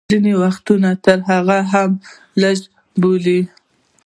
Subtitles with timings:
[0.09, 1.91] ځینې وختونه تر هغه هم
[2.41, 2.57] لږ،
[3.01, 3.39] بلې.